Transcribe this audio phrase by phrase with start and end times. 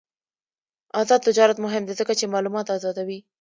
[1.01, 3.19] آزاد تجارت مهم دی ځکه چې معلومات آزادوي.